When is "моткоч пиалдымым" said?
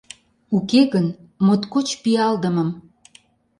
1.45-2.69